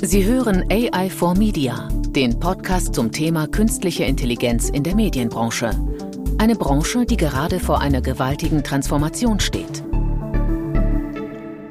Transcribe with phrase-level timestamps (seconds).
[0.00, 5.70] Sie hören AI for Media, den Podcast zum Thema künstliche Intelligenz in der Medienbranche.
[6.38, 9.82] Eine Branche, die gerade vor einer gewaltigen Transformation steht.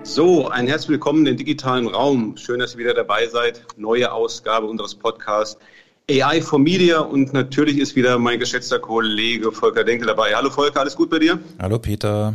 [0.03, 2.35] So, ein herzlich willkommen in den digitalen Raum.
[2.35, 3.63] Schön, dass ihr wieder dabei seid.
[3.77, 5.57] Neue Ausgabe unseres Podcasts
[6.11, 10.35] AI for Media und natürlich ist wieder mein geschätzter Kollege Volker Denkel dabei.
[10.35, 11.39] Hallo Volker, alles gut bei dir?
[11.59, 12.33] Hallo Peter.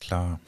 [0.00, 0.38] Klar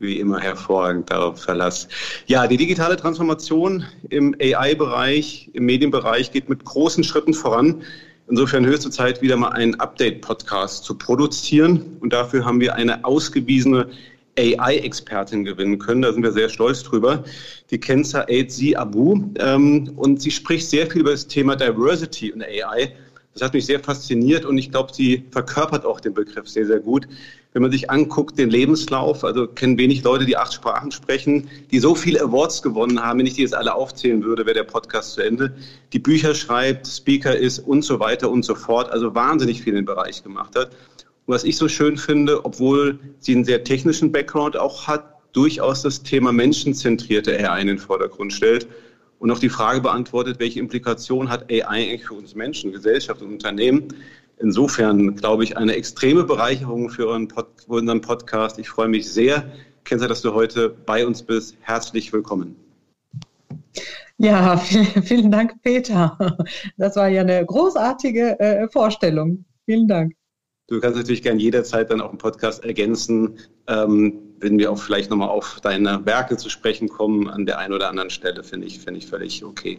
[0.00, 1.86] wie immer hervorragend darauf Verlass.
[2.26, 7.82] Ja, die digitale Transformation im AI-Bereich, im Medienbereich geht mit großen Schritten voran.
[8.28, 11.98] Insofern höchste Zeit, wieder mal einen Update-Podcast zu produzieren.
[12.00, 13.90] Und dafür haben wir eine ausgewiesene
[14.38, 16.00] AI-Expertin gewinnen können.
[16.00, 17.24] Da sind wir sehr stolz drüber.
[17.70, 19.20] Die Kenza Aidzi Abu.
[19.38, 22.94] Ähm, und sie spricht sehr viel über das Thema Diversity und AI.
[23.34, 26.80] Das hat mich sehr fasziniert und ich glaube, sie verkörpert auch den Begriff sehr, sehr
[26.80, 27.06] gut.
[27.52, 31.80] Wenn man sich anguckt, den Lebenslauf, also kennen wenig Leute, die acht Sprachen sprechen, die
[31.80, 35.14] so viele Awards gewonnen haben, wenn ich die jetzt alle aufzählen würde, wäre der Podcast
[35.14, 35.52] zu Ende.
[35.92, 39.80] Die Bücher schreibt, Speaker ist und so weiter und so fort, also wahnsinnig viel in
[39.80, 40.70] den Bereich gemacht hat.
[41.26, 45.82] Und was ich so schön finde, obwohl sie einen sehr technischen Background auch hat, durchaus
[45.82, 48.68] das Thema menschenzentrierte AI in den Vordergrund stellt
[49.18, 53.32] und auch die Frage beantwortet, welche Implikation hat AI eigentlich für uns Menschen, Gesellschaft und
[53.32, 53.88] Unternehmen.
[54.42, 58.58] Insofern glaube ich eine extreme Bereicherung für unseren Podcast.
[58.58, 59.44] Ich freue mich sehr,
[59.84, 61.56] Kenza, dass du heute bei uns bist.
[61.60, 62.56] Herzlich willkommen.
[64.16, 64.56] Ja,
[65.02, 66.16] vielen, Dank, Peter.
[66.78, 69.44] Das war ja eine großartige äh, Vorstellung.
[69.66, 70.14] Vielen Dank.
[70.68, 75.10] Du kannst natürlich gerne jederzeit dann auch im Podcast ergänzen, ähm, wenn wir auch vielleicht
[75.10, 78.80] nochmal auf deine Werke zu sprechen kommen an der einen oder anderen Stelle, finde ich,
[78.80, 79.78] finde ich völlig okay.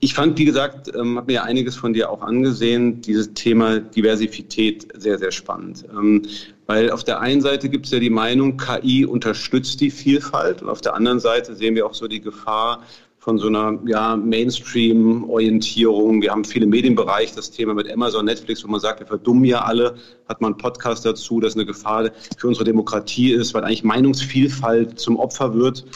[0.00, 4.88] Ich fand, wie gesagt, ähm, habe mir einiges von dir auch angesehen, dieses Thema Diversität
[4.94, 5.84] sehr, sehr spannend.
[5.90, 6.22] Ähm,
[6.66, 10.68] weil auf der einen Seite gibt es ja die Meinung, KI unterstützt die Vielfalt und
[10.68, 12.82] auf der anderen Seite sehen wir auch so die Gefahr,
[13.24, 16.20] von so einer ja, Mainstream-Orientierung.
[16.20, 19.62] Wir haben viele Medienbereich, das Thema mit Amazon, Netflix, wo man sagt, wir verdummen ja
[19.62, 19.94] alle,
[20.28, 25.00] hat man einen Podcast dazu, dass eine Gefahr für unsere Demokratie ist, weil eigentlich Meinungsvielfalt
[25.00, 25.86] zum Opfer wird,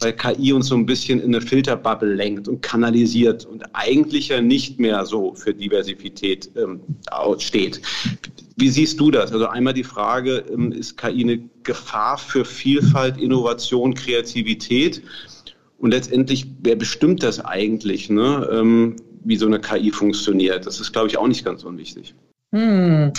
[0.00, 4.42] weil KI uns so ein bisschen in eine Filterbubble lenkt und kanalisiert und eigentlich ja
[4.42, 6.82] nicht mehr so für Diversität ähm,
[7.38, 7.80] steht.
[8.56, 9.32] Wie siehst du das?
[9.32, 15.02] Also einmal die Frage, ähm, ist KI eine Gefahr für Vielfalt, Innovation, Kreativität?
[15.84, 18.48] Und letztendlich, wer bestimmt das eigentlich, ne?
[18.50, 20.64] ähm, wie so eine KI funktioniert?
[20.64, 22.14] Das ist, glaube ich, auch nicht ganz unwichtig.
[22.54, 23.12] Hm.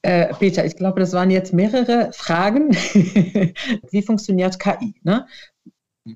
[0.00, 2.70] Äh, Peter, ich glaube, das waren jetzt mehrere Fragen.
[3.90, 4.94] wie funktioniert KI?
[5.02, 5.26] Ne?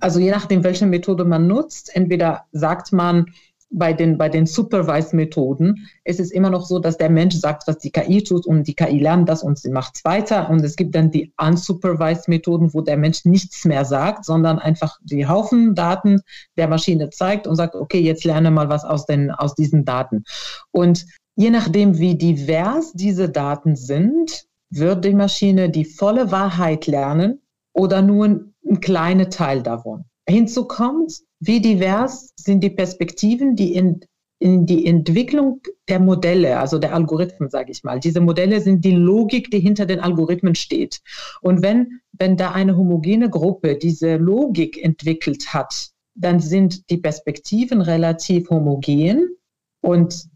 [0.00, 3.26] Also je nachdem, welche Methode man nutzt, entweder sagt man,
[3.72, 7.78] bei den, bei den Supervised-Methoden ist es immer noch so, dass der Mensch sagt, was
[7.78, 10.50] die KI tut und die KI lernt das und sie macht es weiter.
[10.50, 15.26] Und es gibt dann die Unsupervised-Methoden, wo der Mensch nichts mehr sagt, sondern einfach die
[15.26, 16.20] Haufen Daten
[16.56, 20.24] der Maschine zeigt und sagt, okay, jetzt lerne mal was aus, den, aus diesen Daten.
[20.70, 21.06] Und
[21.36, 27.40] je nachdem, wie divers diese Daten sind, wird die Maschine die volle Wahrheit lernen
[27.72, 30.04] oder nur ein kleiner Teil davon.
[30.28, 34.00] Hinzu kommt, wie divers sind die Perspektiven, die in,
[34.38, 38.00] in die Entwicklung der Modelle, also der Algorithmen, sage ich mal.
[38.00, 41.00] Diese Modelle sind die Logik, die hinter den Algorithmen steht.
[41.40, 47.80] Und wenn, wenn da eine homogene Gruppe diese Logik entwickelt hat, dann sind die Perspektiven
[47.80, 49.36] relativ homogen
[49.80, 50.30] und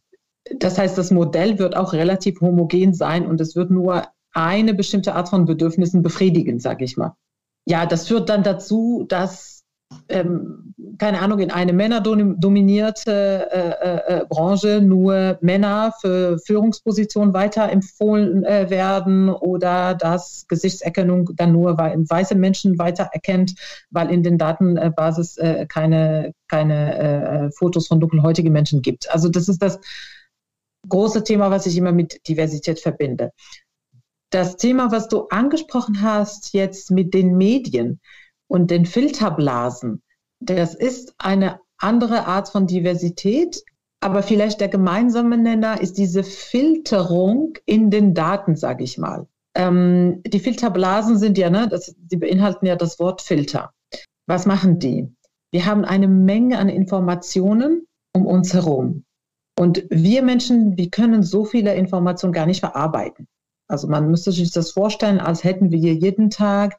[0.59, 5.15] das heißt, das Modell wird auch relativ homogen sein und es wird nur eine bestimmte
[5.15, 7.17] Art von Bedürfnissen befriedigen, sage ich mal.
[7.67, 9.56] Ja, das führt dann dazu, dass
[10.09, 18.45] ähm, keine Ahnung, in eine männerdominierte äh, äh, äh, Branche nur Männer für Führungspositionen weiterempfohlen
[18.45, 23.55] äh, werden oder dass Gesichtserkennung dann nur weiße Menschen weitererkennt,
[23.91, 29.11] weil in den Datenbasis äh, keine, keine äh, Fotos von dunkelhäutigen Menschen gibt.
[29.11, 29.79] Also das ist das
[30.89, 33.33] große Thema, was ich immer mit Diversität verbinde.
[34.31, 38.01] Das Thema, was du angesprochen hast jetzt mit den Medien,
[38.49, 40.03] und den Filterblasen.
[40.41, 43.63] Das ist eine andere Art von Diversität,
[44.01, 49.27] aber vielleicht der gemeinsame Nenner ist diese Filterung in den Daten, sage ich mal.
[49.55, 53.73] Ähm, die Filterblasen sind ja, ne, das, die beinhalten ja das Wort Filter.
[54.27, 55.09] Was machen die?
[55.51, 59.05] Wir haben eine Menge an Informationen um uns herum.
[59.59, 63.27] Und wir Menschen, wir können so viele Informationen gar nicht verarbeiten.
[63.69, 66.79] Also man müsste sich das vorstellen, als hätten wir jeden Tag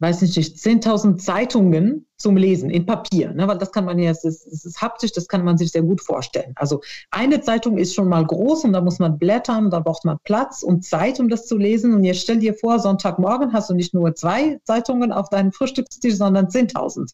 [0.00, 3.48] weiß nicht, 10.000 Zeitungen zum Lesen in Papier, ne?
[3.48, 5.82] weil das kann man ja, es ist, es ist haptisch, das kann man sich sehr
[5.82, 6.52] gut vorstellen.
[6.56, 6.80] Also
[7.10, 10.62] eine Zeitung ist schon mal groß und da muss man blättern, da braucht man Platz
[10.62, 11.94] und Zeit, um das zu lesen.
[11.94, 16.14] Und jetzt stell dir vor, Sonntagmorgen hast du nicht nur zwei Zeitungen auf deinem Frühstückstisch,
[16.14, 17.12] sondern 10.000.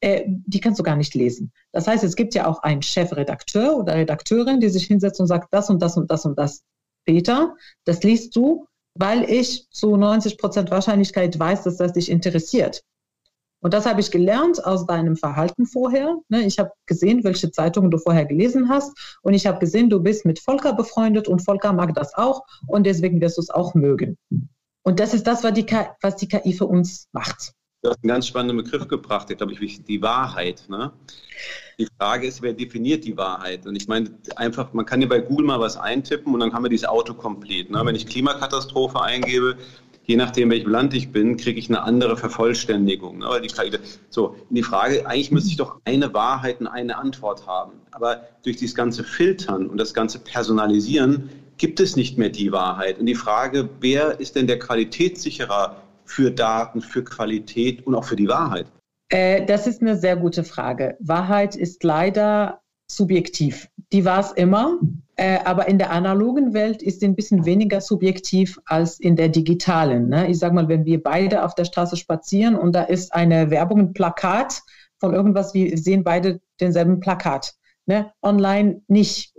[0.00, 1.52] äh, die kannst du gar nicht lesen.
[1.72, 5.48] Das heißt, es gibt ja auch einen Chefredakteur oder Redakteurin, die sich hinsetzt und sagt,
[5.52, 6.62] das und das und das und das.
[7.04, 12.82] Peter, das liest du, weil ich zu 90 Prozent Wahrscheinlichkeit weiß, dass das dich interessiert.
[13.62, 16.16] Und das habe ich gelernt aus deinem Verhalten vorher.
[16.28, 16.42] Ne?
[16.42, 19.18] Ich habe gesehen, welche Zeitungen du vorher gelesen hast.
[19.22, 22.42] Und ich habe gesehen, du bist mit Volker befreundet und Volker mag das auch.
[22.66, 24.18] Und deswegen wirst du es auch mögen.
[24.82, 27.54] Und das ist das, was die, KI, was die KI für uns macht.
[27.82, 30.62] Du hast einen ganz spannenden Begriff gebracht, der glaube ich, die Wahrheit.
[30.68, 30.92] Ne?
[31.80, 33.66] Die Frage ist, wer definiert die Wahrheit?
[33.66, 36.62] Und ich meine, einfach, man kann ja bei Google mal was eintippen und dann haben
[36.62, 37.72] wir diese Autocomplete.
[37.72, 37.84] Ne?
[37.84, 39.56] Wenn ich Klimakatastrophe eingebe,
[40.04, 43.18] je nachdem, welchem Land ich bin, kriege ich eine andere Vervollständigung.
[43.18, 43.40] Ne?
[43.42, 43.50] Die
[44.10, 47.72] so, die Frage, eigentlich müsste ich doch eine Wahrheit und eine Antwort haben.
[47.90, 53.00] Aber durch dieses ganze Filtern und das ganze Personalisieren gibt es nicht mehr die Wahrheit.
[53.00, 58.16] Und die Frage, wer ist denn der Qualitätssicherer für Daten, für Qualität und auch für
[58.16, 58.66] die Wahrheit?
[59.08, 60.96] Äh, das ist eine sehr gute Frage.
[61.00, 63.68] Wahrheit ist leider subjektiv.
[63.92, 64.78] Die war es immer,
[65.16, 69.28] äh, aber in der analogen Welt ist sie ein bisschen weniger subjektiv als in der
[69.28, 70.08] digitalen.
[70.08, 70.28] Ne?
[70.28, 73.80] Ich sage mal, wenn wir beide auf der Straße spazieren und da ist eine Werbung,
[73.80, 74.62] ein Plakat
[74.98, 77.54] von irgendwas, wir sehen beide denselben Plakat.
[77.86, 78.12] Ne?
[78.22, 79.31] Online nicht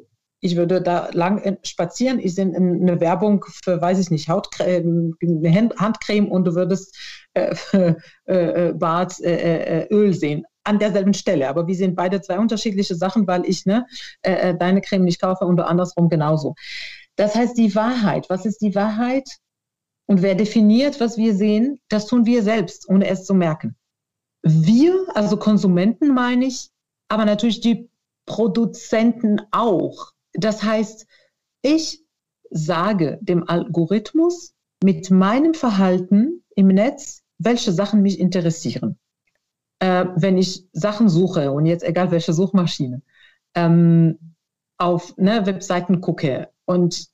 [0.44, 5.70] ich würde da lang spazieren, ich sehe eine Werbung für, weiß ich nicht, Hautcreme, eine
[5.78, 6.98] Handcreme und du würdest
[7.34, 7.56] äh,
[8.28, 11.48] äh, äh Bartöl äh, äh, sehen an derselben Stelle.
[11.48, 13.86] Aber wir sehen beide zwei unterschiedliche Sachen, weil ich ne,
[14.22, 16.56] äh, deine Creme nicht kaufe und du andersrum genauso.
[17.16, 19.30] Das heißt, die Wahrheit, was ist die Wahrheit?
[20.08, 23.78] Und wer definiert, was wir sehen, das tun wir selbst, ohne es zu merken.
[24.42, 26.70] Wir, also Konsumenten meine ich,
[27.08, 27.90] aber natürlich die
[28.26, 30.13] Produzenten auch.
[30.34, 31.08] Das heißt,
[31.62, 32.04] ich
[32.50, 34.54] sage dem Algorithmus
[34.84, 39.00] mit meinem Verhalten im Netz, welche Sachen mich interessieren.
[39.80, 43.02] Äh, wenn ich Sachen suche und jetzt egal welche Suchmaschine,
[43.56, 44.36] ähm,
[44.78, 47.08] auf ne, Webseiten gucke und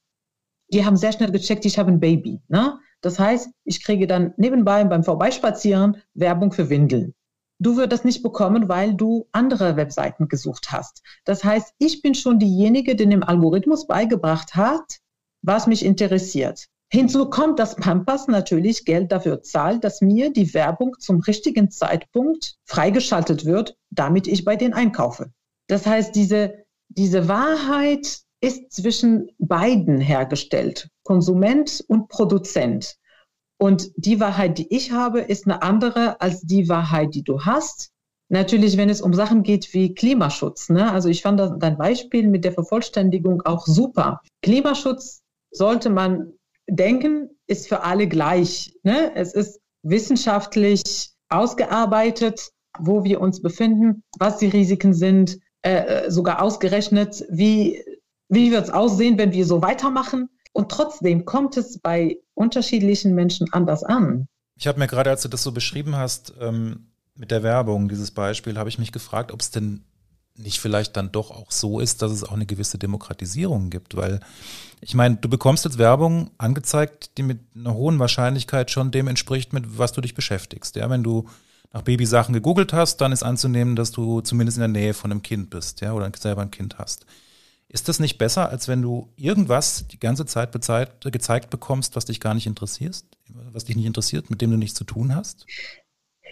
[0.71, 2.41] die haben sehr schnell gecheckt, ich habe ein Baby.
[2.47, 2.79] Ne?
[3.01, 7.13] Das heißt, ich kriege dann nebenbei beim Vorbeispazieren Werbung für Windeln.
[7.59, 11.01] Du würdest nicht bekommen, weil du andere Webseiten gesucht hast.
[11.25, 14.99] Das heißt, ich bin schon diejenige, die dem Algorithmus beigebracht hat,
[15.41, 16.67] was mich interessiert.
[16.91, 22.55] Hinzu kommt, dass Pampers natürlich Geld dafür zahlt, dass mir die Werbung zum richtigen Zeitpunkt
[22.65, 25.31] freigeschaltet wird, damit ich bei denen einkaufe.
[25.67, 32.95] Das heißt, diese, diese Wahrheit ist zwischen beiden hergestellt, Konsument und Produzent.
[33.61, 37.91] Und die Wahrheit, die ich habe, ist eine andere als die Wahrheit, die du hast.
[38.29, 40.69] Natürlich, wenn es um Sachen geht wie Klimaschutz.
[40.69, 40.89] Ne?
[40.91, 44.21] Also ich fand dein Beispiel mit der Vervollständigung auch super.
[44.41, 46.33] Klimaschutz sollte man
[46.69, 48.73] denken, ist für alle gleich.
[48.83, 49.11] Ne?
[49.15, 50.83] Es ist wissenschaftlich
[51.29, 57.83] ausgearbeitet, wo wir uns befinden, was die Risiken sind, äh, sogar ausgerechnet, wie,
[58.29, 60.29] wie wird es aussehen, wenn wir so weitermachen.
[60.51, 64.27] Und trotzdem kommt es bei unterschiedlichen Menschen anders an.
[64.55, 68.11] Ich habe mir gerade, als du das so beschrieben hast, ähm, mit der Werbung, dieses
[68.11, 69.83] Beispiel, habe ich mich gefragt, ob es denn
[70.35, 74.21] nicht vielleicht dann doch auch so ist, dass es auch eine gewisse Demokratisierung gibt, weil
[74.81, 79.51] ich meine, du bekommst jetzt Werbung angezeigt, die mit einer hohen Wahrscheinlichkeit schon dem entspricht,
[79.51, 80.77] mit was du dich beschäftigst.
[80.77, 81.27] Ja, wenn du
[81.73, 85.21] nach Babysachen gegoogelt hast, dann ist anzunehmen, dass du zumindest in der Nähe von einem
[85.21, 87.05] Kind bist, ja, oder selber ein Kind hast.
[87.71, 92.05] Ist das nicht besser, als wenn du irgendwas die ganze Zeit bezeit, gezeigt bekommst, was
[92.05, 93.03] dich gar nicht interessiert,
[93.53, 95.45] was dich nicht interessiert, mit dem du nichts zu tun hast?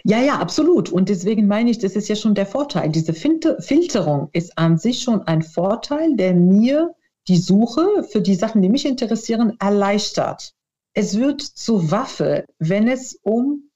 [0.04, 0.90] Ja, ja, absolut.
[0.90, 2.90] Und deswegen meine ich, das ist ja schon der Vorteil.
[2.90, 6.94] Diese Filterung ist an sich schon ein Vorteil, der mir
[7.28, 10.54] die Suche für die Sachen, die mich interessieren, erleichtert.
[10.92, 13.70] Es wird zur Waffe, wenn es um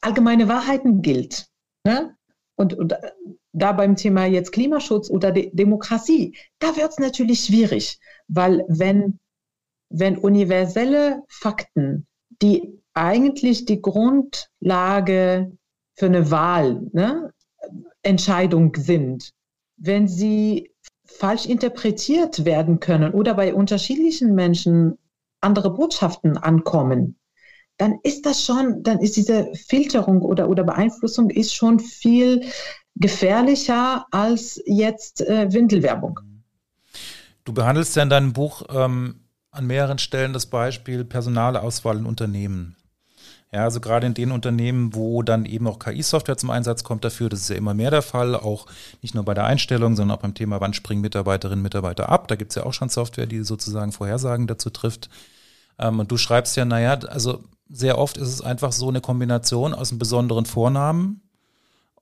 [0.00, 1.48] allgemeine Wahrheiten gilt.
[1.84, 2.16] Ne?
[2.56, 2.94] Und, und
[3.56, 7.98] da beim Thema jetzt Klimaschutz oder De Demokratie, da wird es natürlich schwierig,
[8.28, 9.18] weil wenn,
[9.88, 12.06] wenn universelle Fakten,
[12.42, 15.52] die eigentlich die Grundlage
[15.94, 17.32] für eine Wahl, ne,
[18.02, 19.32] Entscheidung sind,
[19.78, 20.70] wenn sie
[21.06, 24.98] falsch interpretiert werden können oder bei unterschiedlichen Menschen
[25.40, 27.18] andere Botschaften ankommen,
[27.78, 32.42] dann ist das schon, dann ist diese Filterung oder, oder Beeinflussung ist schon viel
[32.96, 36.20] gefährlicher als jetzt äh, Windelwerbung.
[37.44, 42.76] Du behandelst ja in deinem Buch ähm, an mehreren Stellen das Beispiel Personalauswahl in Unternehmen.
[43.52, 47.28] Ja, also gerade in den Unternehmen, wo dann eben auch KI-Software zum Einsatz kommt dafür,
[47.28, 48.66] das ist ja immer mehr der Fall, auch
[49.02, 52.26] nicht nur bei der Einstellung, sondern auch beim Thema, wann springen Mitarbeiterinnen und Mitarbeiter ab.
[52.26, 55.08] Da gibt es ja auch schon Software, die sozusagen Vorhersagen dazu trifft.
[55.78, 59.74] Ähm, und du schreibst ja, naja, also sehr oft ist es einfach so eine Kombination
[59.74, 61.22] aus einem besonderen Vornamen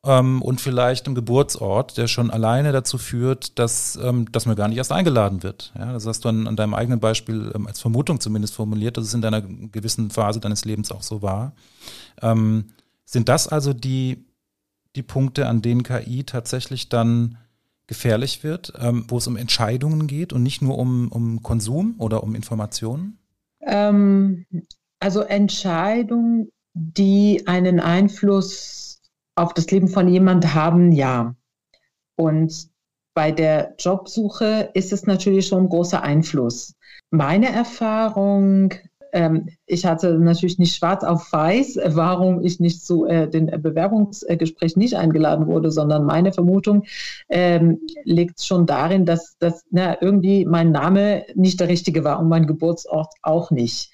[0.05, 4.69] ähm, und vielleicht im Geburtsort, der schon alleine dazu führt, dass, ähm, dass man gar
[4.69, 5.73] nicht erst eingeladen wird.
[5.79, 9.05] Ja, das hast du an, an deinem eigenen Beispiel ähm, als Vermutung zumindest formuliert, dass
[9.05, 11.53] es in deiner gewissen Phase deines Lebens auch so war.
[12.23, 12.67] Ähm,
[13.05, 14.25] sind das also die,
[14.95, 17.39] die Punkte, an denen KI tatsächlich dann
[17.87, 22.23] gefährlich wird, ähm, wo es um Entscheidungen geht und nicht nur um, um Konsum oder
[22.23, 23.19] um Informationen?
[23.61, 24.47] Ähm,
[25.01, 28.84] also Entscheidungen, die einen Einfluss
[29.37, 31.35] auf das Leben von jemand haben, ja.
[32.17, 32.69] Und
[33.15, 36.75] bei der Jobsuche ist es natürlich schon ein großer Einfluss.
[37.11, 38.75] Meine Erfahrung
[39.15, 44.77] ähm, ich hatte natürlich nicht schwarz auf weiß, warum ich nicht zu äh, den Bewerbungsgespräch
[44.77, 46.85] nicht eingeladen wurde, sondern meine Vermutung
[47.29, 52.29] ähm, liegt schon darin, dass, dass na, irgendwie mein Name nicht der richtige war und
[52.29, 53.91] mein Geburtsort auch nicht.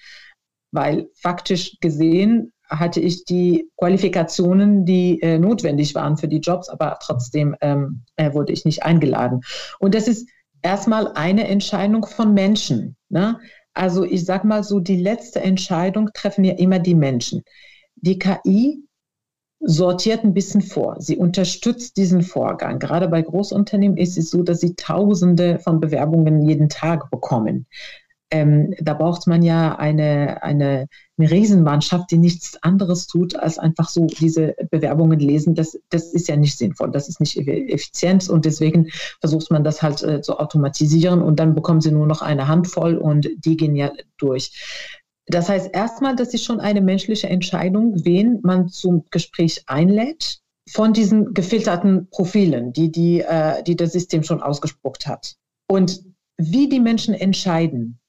[0.73, 6.99] Weil faktisch gesehen hatte ich die Qualifikationen, die äh, notwendig waren für die Jobs, aber
[7.03, 9.41] trotzdem ähm, äh, wurde ich nicht eingeladen.
[9.79, 10.29] Und das ist
[10.63, 12.97] erstmal eine Entscheidung von Menschen.
[13.09, 13.39] Ne?
[13.75, 17.43] Also ich sage mal so, die letzte Entscheidung treffen ja immer die Menschen.
[17.97, 18.85] Die KI
[19.61, 20.97] sortiert ein bisschen vor.
[21.01, 22.79] Sie unterstützt diesen Vorgang.
[22.79, 27.67] Gerade bei Großunternehmen ist es so, dass sie Tausende von Bewerbungen jeden Tag bekommen
[28.31, 30.87] ähm, da braucht man ja eine, eine,
[31.19, 35.55] eine Riesenmannschaft, die nichts anderes tut, als einfach so diese Bewerbungen lesen.
[35.55, 38.89] Das, das ist ja nicht sinnvoll, das ist nicht effizient und deswegen
[39.21, 42.97] versucht man das halt äh, zu automatisieren und dann bekommen sie nur noch eine Handvoll
[42.97, 44.53] und die gehen ja durch.
[45.27, 50.93] Das heißt erstmal, das ist schon eine menschliche Entscheidung, wen man zum Gespräch einlädt von
[50.93, 55.37] diesen gefilterten Profilen, die, die, äh, die das System schon ausgespuckt hat.
[55.69, 56.03] Und
[56.37, 58.00] wie die Menschen entscheiden,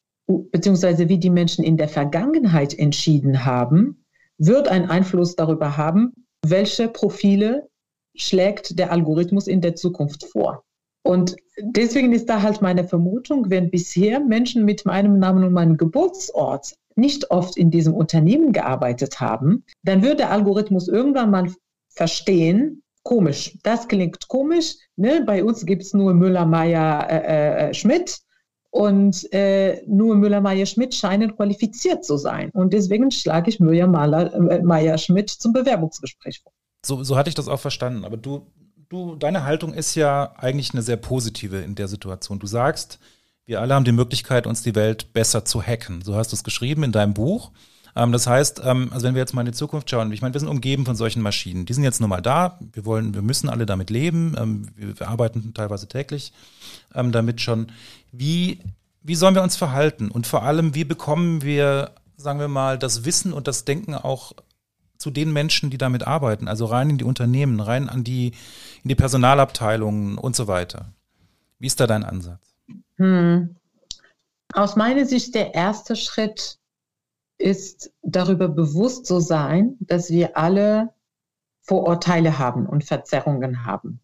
[0.51, 4.05] beziehungsweise wie die Menschen in der Vergangenheit entschieden haben,
[4.37, 6.13] wird einen Einfluss darüber haben,
[6.45, 7.69] welche Profile
[8.15, 10.63] schlägt der Algorithmus in der Zukunft vor.
[11.03, 15.77] Und deswegen ist da halt meine Vermutung, wenn bisher Menschen mit meinem Namen und meinem
[15.77, 21.51] Geburtsort nicht oft in diesem Unternehmen gearbeitet haben, dann wird der Algorithmus irgendwann mal
[21.89, 25.23] verstehen, komisch, das klingt komisch, ne?
[25.25, 28.21] bei uns gibt es nur Müller, Meyer, äh, äh, Schmidt
[28.71, 32.49] und äh, nur Müller-Meyer-Schmidt scheinen qualifiziert zu sein.
[32.51, 36.53] Und deswegen schlage ich Müller-Meyer-Schmidt zum Bewerbungsgespräch vor.
[36.83, 38.05] So, so hatte ich das auch verstanden.
[38.05, 38.47] Aber du,
[38.89, 42.39] du, deine Haltung ist ja eigentlich eine sehr positive in der Situation.
[42.39, 42.99] Du sagst,
[43.45, 46.01] wir alle haben die Möglichkeit, uns die Welt besser zu hacken.
[46.01, 47.51] So hast du es geschrieben in deinem Buch.
[47.95, 50.33] Ähm, das heißt, ähm, also wenn wir jetzt mal in die Zukunft schauen, ich meine,
[50.33, 51.65] wir sind umgeben von solchen Maschinen.
[51.65, 52.59] Die sind jetzt nun mal da.
[52.73, 54.35] Wir wollen, wir müssen alle damit leben.
[54.37, 56.33] Ähm, wir, wir, arbeiten teilweise täglich
[56.93, 57.71] ähm, damit schon.
[58.11, 58.59] Wie,
[59.01, 60.09] wie sollen wir uns verhalten?
[60.09, 64.33] Und vor allem, wie bekommen wir, sagen wir mal, das Wissen und das Denken auch
[64.97, 68.33] zu den Menschen, die damit arbeiten, also rein in die Unternehmen, rein an die,
[68.83, 70.93] in die Personalabteilungen und so weiter.
[71.57, 72.55] Wie ist da dein Ansatz?
[72.97, 73.55] Hm.
[74.53, 76.59] Aus meiner Sicht der erste Schritt
[77.41, 80.93] ist darüber bewusst zu sein, dass wir alle
[81.61, 84.01] Vorurteile haben und Verzerrungen haben.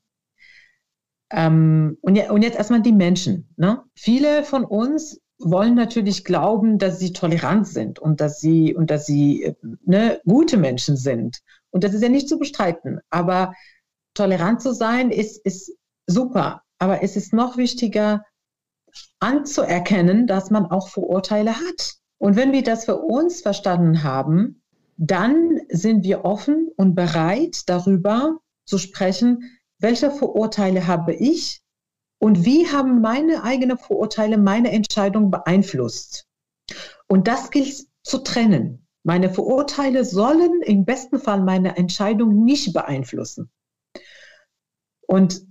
[1.30, 3.54] Ähm, und, ja, und, jetzt erstmal die Menschen.
[3.58, 3.84] Ne?
[3.96, 9.06] Viele von uns wollen natürlich glauben, dass sie tolerant sind und dass sie und dass
[9.06, 11.42] sie ne, gute Menschen sind.
[11.70, 13.02] Und das ist ja nicht zu bestreiten.
[13.10, 13.54] Aber
[14.14, 15.74] tolerant zu sein ist, ist
[16.08, 16.64] super.
[16.80, 18.24] Aber es ist noch wichtiger,
[19.20, 21.96] anzuerkennen, dass man auch Vorurteile hat.
[22.20, 24.62] Und wenn wir das für uns verstanden haben,
[24.98, 31.62] dann sind wir offen und bereit, darüber zu sprechen, welche Vorurteile habe ich
[32.20, 36.28] und wie haben meine eigenen Vorurteile meine Entscheidung beeinflusst.
[37.08, 38.88] Und das gilt zu trennen.
[39.04, 43.50] Meine Vorurteile sollen im besten Fall meine Entscheidung nicht beeinflussen.
[45.08, 45.46] Und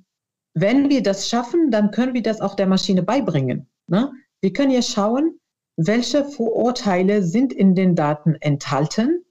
[0.53, 3.69] wenn wir das schaffen, dann können wir das auch der Maschine beibringen.
[3.87, 4.13] Ne?
[4.41, 5.41] Wir können ja schauen,
[5.77, 9.25] welche Vorurteile sind in den Daten enthalten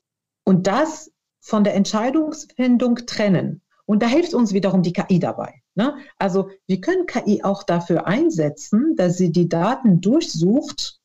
[0.44, 1.12] und das
[1.42, 3.62] von der Entscheidungsfindung trennen.
[3.86, 5.62] Und da hilft uns wiederum die KI dabei.
[5.76, 5.96] Ne?
[6.18, 11.00] Also wir können KI auch dafür einsetzen, dass sie die Daten durchsucht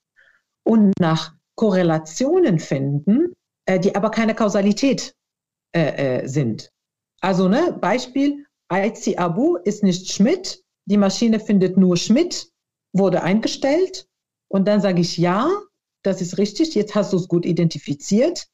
[0.62, 3.34] und nach Korrelationen finden,
[3.66, 5.14] äh, die aber keine Kausalität
[5.72, 6.72] äh, äh, sind.
[7.20, 12.50] Also ne, Beispiel, Aizi Abu ist nicht Schmidt, die Maschine findet nur Schmidt,
[12.92, 14.08] wurde eingestellt
[14.50, 15.48] und dann sage ich, ja,
[16.02, 18.48] das ist richtig, jetzt hast du es gut identifiziert.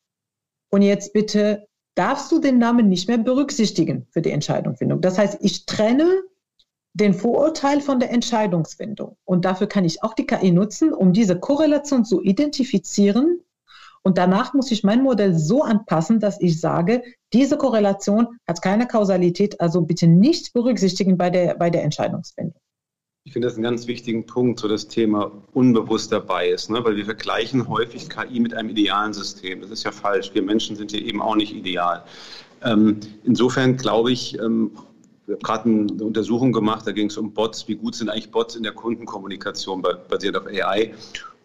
[0.71, 5.01] Und jetzt bitte darfst du den Namen nicht mehr berücksichtigen für die Entscheidungsfindung.
[5.01, 6.23] Das heißt, ich trenne
[6.93, 9.17] den Vorurteil von der Entscheidungsfindung.
[9.25, 13.41] Und dafür kann ich auch die KI nutzen, um diese Korrelation zu identifizieren
[14.03, 18.87] Und danach muss ich mein Modell so anpassen, dass ich sage, diese Korrelation hat keine
[18.87, 22.61] Kausalität, also bitte nicht berücksichtigen bei der, bei der Entscheidungsfindung.
[23.27, 26.85] Ich finde das einen ganz wichtigen Punkt, so das Thema unbewusster Bias, ne?
[26.85, 29.61] weil wir vergleichen häufig KI mit einem idealen System.
[29.61, 30.31] Das ist ja falsch.
[30.33, 32.05] Wir Menschen sind hier eben auch nicht ideal.
[32.63, 34.71] Ähm, insofern glaube ich, ähm,
[35.27, 37.67] wir haben gerade eine Untersuchung gemacht, da ging es um Bots.
[37.67, 40.95] Wie gut sind eigentlich Bots in der Kundenkommunikation basiert auf AI?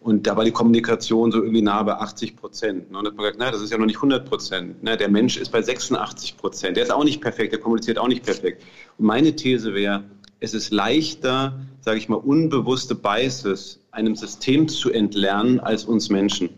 [0.02, 2.92] Und da war die Kommunikation so irgendwie nahe bei 80 Prozent.
[2.92, 2.98] Ne?
[2.98, 4.84] Und da hat man gesagt, na, das ist ja noch nicht 100 Prozent.
[4.84, 4.96] Ne?
[4.96, 6.76] Der Mensch ist bei 86 Prozent.
[6.76, 8.62] Der ist auch nicht perfekt, der kommuniziert auch nicht perfekt.
[8.98, 10.04] Und meine These wäre,
[10.42, 16.50] es ist leichter, sage ich mal, unbewusste Biases einem System zu entlernen als uns Menschen.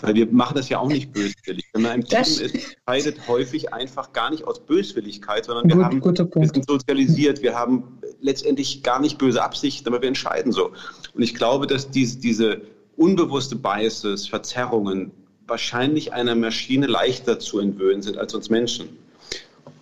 [0.00, 1.64] Weil wir machen das ja auch nicht böswillig.
[1.72, 6.20] Wenn man im Team ist, entscheidet häufig einfach gar nicht aus Böswilligkeit, sondern wir, Gut,
[6.20, 10.70] haben, wir sind sozialisiert, wir haben letztendlich gar nicht böse Absichten, aber wir entscheiden so.
[11.14, 12.60] Und ich glaube, dass diese, diese
[12.96, 15.10] unbewusste Biases, Verzerrungen
[15.48, 18.88] wahrscheinlich einer Maschine leichter zu entwöhnen sind als uns Menschen.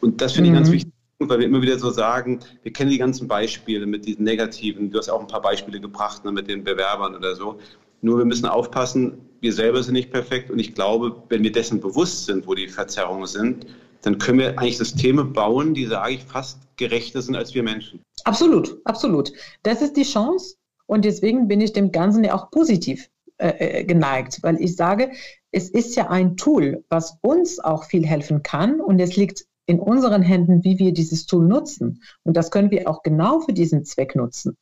[0.01, 0.55] Und das finde mhm.
[0.55, 0.73] ich ganz mhm.
[0.73, 0.93] wichtig
[1.29, 4.99] weil wir immer wieder so sagen, wir kennen die ganzen Beispiele mit diesen negativen, du
[4.99, 7.59] hast auch ein paar Beispiele gebracht ne, mit den Bewerbern oder so.
[8.01, 11.81] Nur wir müssen aufpassen, wir selber sind nicht perfekt und ich glaube, wenn wir dessen
[11.81, 13.67] bewusst sind, wo die Verzerrungen sind,
[14.03, 18.01] dann können wir eigentlich Systeme bauen, die, sage ich, fast gerechter sind als wir Menschen.
[18.25, 19.33] Absolut, absolut.
[19.63, 23.85] Das ist die Chance und deswegen bin ich dem Ganzen ja auch positiv äh, äh
[23.85, 25.11] geneigt, weil ich sage,
[25.53, 29.79] es ist ja ein Tool, was uns auch viel helfen kann und es liegt in
[29.79, 32.03] unseren Händen, wie wir dieses Tool nutzen.
[32.25, 34.57] Und das können wir auch genau für diesen Zweck nutzen.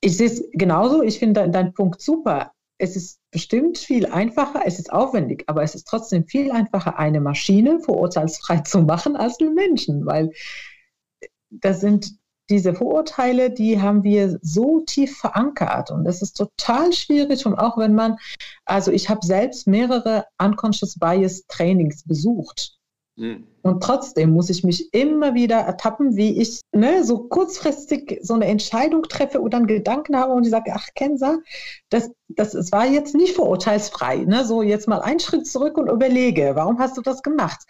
[0.00, 2.50] Ich sehe es genauso, ich finde deinen Punkt super.
[2.76, 7.20] Es ist bestimmt viel einfacher, es ist aufwendig, aber es ist trotzdem viel einfacher, eine
[7.20, 10.32] Maschine vorurteilsfrei zu machen als einen Menschen, weil
[11.50, 12.18] das sind
[12.50, 17.78] diese Vorurteile, die haben wir so tief verankert und das ist total schwierig und auch
[17.78, 18.16] wenn man,
[18.64, 22.76] also ich habe selbst mehrere Unconscious Bias Trainings besucht
[23.16, 23.46] Mhm.
[23.62, 28.46] Und trotzdem muss ich mich immer wieder ertappen, wie ich ne, so kurzfristig so eine
[28.46, 31.38] Entscheidung treffe oder einen Gedanken habe und ich sage, ach Kenza,
[31.90, 34.18] das, das, das war jetzt nicht vorurteilsfrei.
[34.24, 34.44] Ne?
[34.44, 37.60] So jetzt mal einen Schritt zurück und überlege, warum hast du das gemacht?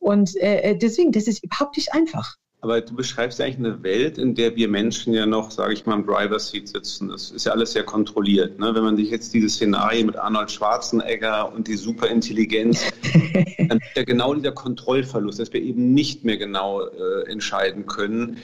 [0.00, 2.36] Und äh, äh deswegen, das ist überhaupt nicht einfach.
[2.64, 5.84] Aber du beschreibst ja eigentlich eine Welt, in der wir Menschen ja noch, sage ich
[5.84, 7.10] mal, im Driver Seat sitzen.
[7.10, 8.58] Das ist ja alles sehr kontrolliert.
[8.58, 8.74] Ne?
[8.74, 12.90] Wenn man sich jetzt dieses Szenario mit Arnold Schwarzenegger und die Superintelligenz,
[13.68, 18.38] dann ist ja genau dieser Kontrollverlust, dass wir eben nicht mehr genau äh, entscheiden können.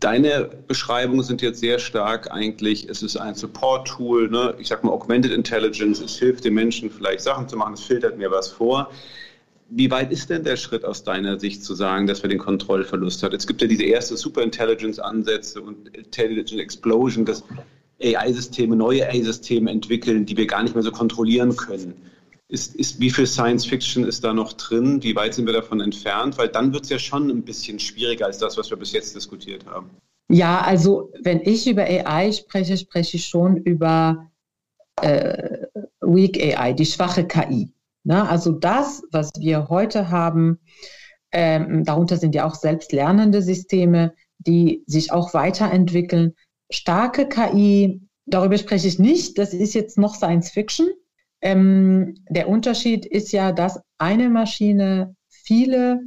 [0.00, 4.54] Deine Beschreibungen sind jetzt sehr stark eigentlich, es ist ein Support-Tool, ne?
[4.60, 8.16] ich sage mal Augmented Intelligence, es hilft den Menschen vielleicht Sachen zu machen, es filtert
[8.16, 8.90] mir was vor.
[9.74, 13.22] Wie weit ist denn der Schritt aus deiner Sicht zu sagen, dass wir den Kontrollverlust
[13.22, 13.34] haben?
[13.34, 17.42] Es gibt ja diese erste Superintelligence-Ansätze und Intelligent Explosion, dass
[18.02, 21.94] AI-Systeme, neue AI-Systeme entwickeln, die wir gar nicht mehr so kontrollieren können.
[22.48, 25.02] Ist, ist, wie viel Science Fiction ist da noch drin?
[25.02, 26.36] Wie weit sind wir davon entfernt?
[26.36, 29.16] Weil dann wird es ja schon ein bisschen schwieriger als das, was wir bis jetzt
[29.16, 29.88] diskutiert haben.
[30.28, 34.30] Ja, also wenn ich über AI spreche, spreche ich schon über
[35.00, 35.66] äh,
[36.02, 37.71] Weak AI, die schwache KI.
[38.04, 40.58] Na, also das, was wir heute haben,
[41.32, 46.34] ähm, darunter sind ja auch selbstlernende Systeme, die sich auch weiterentwickeln.
[46.70, 50.88] Starke KI, darüber spreche ich nicht, das ist jetzt noch Science Fiction.
[51.40, 56.00] Ähm, der Unterschied ist ja, dass eine Maschine viele,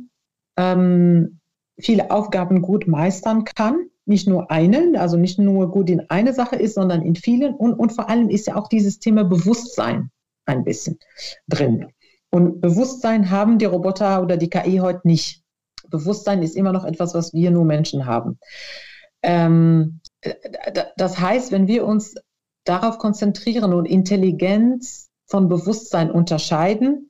[0.58, 1.40] ähm,
[1.78, 3.88] viele Aufgaben gut meistern kann.
[4.06, 7.56] Nicht nur eine, also nicht nur gut in eine Sache ist, sondern in vielen.
[7.56, 10.12] Und, und vor allem ist ja auch dieses Thema Bewusstsein
[10.46, 11.00] ein bisschen
[11.48, 11.88] drin.
[12.30, 15.42] Und Bewusstsein haben die Roboter oder die KI heute nicht.
[15.90, 18.40] Bewusstsein ist immer noch etwas, was wir nur Menschen haben.
[19.22, 20.02] Ähm,
[20.98, 22.16] das heißt, wenn wir uns
[22.64, 27.10] darauf konzentrieren und Intelligenz von Bewusstsein unterscheiden,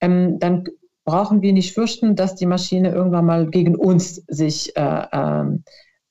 [0.00, 0.64] ähm, dann
[1.04, 5.64] brauchen wir nicht fürchten, dass die Maschine irgendwann mal gegen uns sich äh, ähm,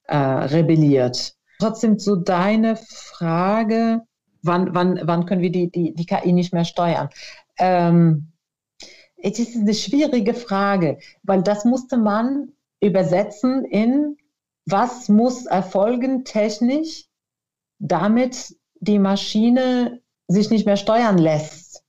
[0.04, 1.34] äh, rebelliert.
[1.60, 4.02] Trotzdem so deine Frage,
[4.44, 7.10] wann, wann, wann können wir die, die, die KI nicht mehr steuern?
[7.58, 8.32] Ähm,
[9.18, 12.52] es ist eine schwierige Frage, weil das musste man
[12.82, 14.18] übersetzen in,
[14.66, 17.06] was muss erfolgen technisch,
[17.80, 21.84] damit die Maschine sich nicht mehr steuern lässt.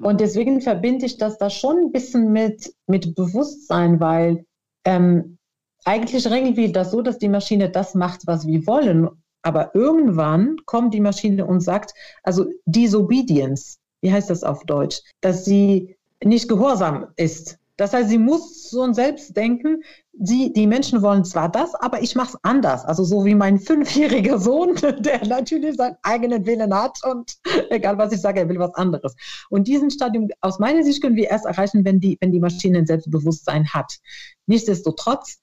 [0.00, 4.46] Und deswegen verbinde ich das da schon ein bisschen mit, mit Bewusstsein, weil
[4.84, 5.38] ähm,
[5.84, 9.08] eigentlich regeln wir das so, dass die Maschine das macht, was wir wollen.
[9.42, 15.44] Aber irgendwann kommt die Maschine und sagt, also Disobedience, wie heißt das auf Deutsch, dass
[15.44, 17.58] sie nicht gehorsam ist.
[17.80, 22.14] Das heißt, sie muss so ein Selbstdenken, die, die Menschen wollen zwar das, aber ich
[22.14, 22.84] mache es anders.
[22.84, 27.38] Also so wie mein fünfjähriger Sohn, der natürlich seinen eigenen Willen hat und
[27.70, 29.16] egal was ich sage, er will was anderes.
[29.48, 32.80] Und diesen Stadium aus meiner Sicht können wir erst erreichen, wenn die, wenn die Maschine
[32.80, 33.98] ein Selbstbewusstsein hat.
[34.44, 35.38] Nichtsdestotrotz,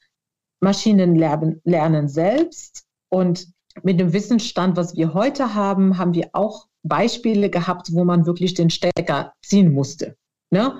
[0.59, 3.47] Maschinen lernen, lernen selbst und
[3.83, 8.53] mit dem Wissensstand, was wir heute haben, haben wir auch Beispiele gehabt, wo man wirklich
[8.53, 10.15] den Stecker ziehen musste.
[10.49, 10.79] Ne?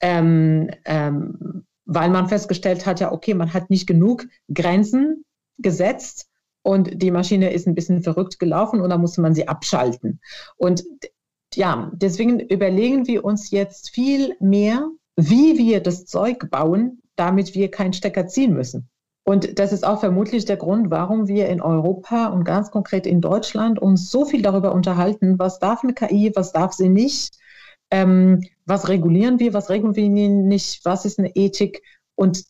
[0.00, 5.24] Ähm, ähm, weil man festgestellt hat, ja, okay, man hat nicht genug Grenzen
[5.58, 6.28] gesetzt
[6.62, 10.20] und die Maschine ist ein bisschen verrückt gelaufen und da musste man sie abschalten.
[10.56, 10.84] Und
[11.54, 17.70] ja, deswegen überlegen wir uns jetzt viel mehr, wie wir das Zeug bauen, damit wir
[17.70, 18.90] keinen Stecker ziehen müssen.
[19.28, 23.20] Und das ist auch vermutlich der Grund, warum wir in Europa und ganz konkret in
[23.20, 27.36] Deutschland uns so viel darüber unterhalten, was darf eine KI, was darf sie nicht,
[27.90, 31.82] ähm, was regulieren wir, was regeln wir nicht, was ist eine Ethik
[32.14, 32.44] und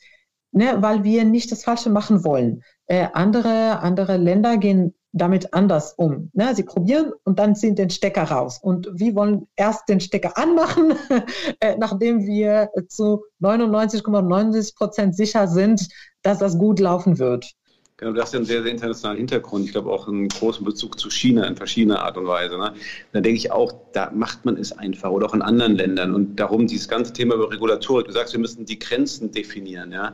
[0.53, 2.63] ne, weil wir nicht das Falsche machen wollen.
[2.87, 6.31] Äh, andere, andere Länder gehen damit anders um.
[6.35, 6.55] Ne?
[6.55, 8.59] Sie probieren und dann ziehen den Stecker raus.
[8.63, 10.95] Und wir wollen erst den Stecker anmachen,
[11.61, 15.89] äh, nachdem wir zu 99,99 Prozent sicher sind,
[16.23, 17.55] dass das gut laufen wird.
[17.99, 19.65] Genau, du hast ja einen sehr, sehr internationalen Hintergrund.
[19.65, 22.59] Ich glaube auch einen großen Bezug zu China in verschiedener Art und Weise.
[22.59, 22.75] Ne?
[23.13, 26.15] Da denke ich auch, da macht man es einfach oder auch in anderen Ländern.
[26.15, 28.07] Und darum dieses ganze Thema über Regulatorik.
[28.07, 29.93] Du sagst, wir müssen die Grenzen definieren.
[29.93, 30.13] Ja?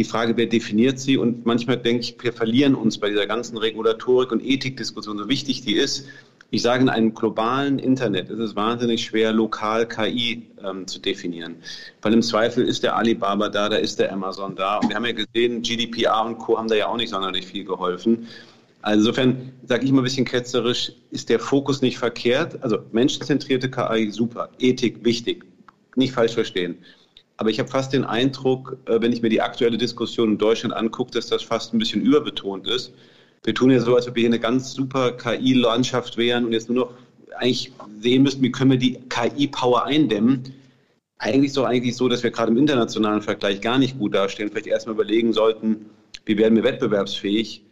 [0.00, 1.18] Die Frage, wer definiert sie?
[1.18, 5.60] Und manchmal denke ich, wir verlieren uns bei dieser ganzen Regulatorik und Ethikdiskussion, so wichtig
[5.60, 6.06] die ist.
[6.48, 11.56] Ich sage, in einem globalen Internet ist es wahnsinnig schwer, lokal KI ähm, zu definieren.
[12.00, 14.78] Weil im Zweifel ist der Alibaba da, da ist der Amazon da.
[14.78, 16.56] Und wir haben ja gesehen, GDPR und Co.
[16.56, 18.26] haben da ja auch nicht sonderlich viel geholfen.
[18.80, 22.56] Also insofern sage ich mal ein bisschen ketzerisch, ist der Fokus nicht verkehrt.
[22.62, 25.44] Also menschenzentrierte KI super, Ethik wichtig,
[25.94, 26.78] nicht falsch verstehen.
[27.40, 30.74] Aber ich habe fast den Eindruck, äh, wenn ich mir die aktuelle Diskussion in Deutschland
[30.74, 32.92] angucke, dass das fast ein bisschen überbetont ist
[33.42, 36.68] wir tun ja so, als ob wir hier eine ganz super KI-Landschaft wären und jetzt
[36.68, 36.94] nur noch
[37.36, 40.52] eigentlich sehen müssten, wie können wir die KI-Power eindämmen.
[41.18, 44.50] Eigentlich ist doch eigentlich so, dass wir gerade im internationalen Vergleich gar nicht gut dastehen.
[44.50, 45.86] Vielleicht erstmal überlegen sollten,
[46.26, 47.62] wie werden wir wettbewerbsfähig